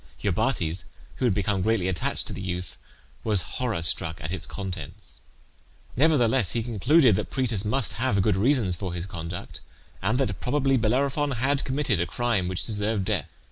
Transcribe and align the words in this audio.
Iobates, 0.23 0.85
who 1.17 1.25
had 1.25 1.35
become 1.35 1.61
greatly 1.61 1.87
attached 1.87 2.25
to 2.25 2.33
the 2.33 2.41
youth, 2.41 2.75
was 3.23 3.43
horror 3.43 3.83
struck 3.83 4.19
at 4.19 4.31
its 4.33 4.47
contents. 4.47 5.19
Nevertheless 5.95 6.53
he 6.53 6.63
concluded 6.63 7.13
that 7.17 7.29
Proetus 7.29 7.63
must 7.63 7.93
have 8.01 8.23
good 8.23 8.35
reasons 8.35 8.75
for 8.75 8.95
his 8.95 9.05
conduct, 9.05 9.61
and 10.01 10.19
that 10.19 10.39
probably 10.39 10.75
Bellerophon 10.75 11.33
had 11.35 11.63
committed 11.63 12.01
a 12.01 12.07
crime 12.07 12.47
which 12.47 12.63
deserved 12.65 13.05
death. 13.05 13.29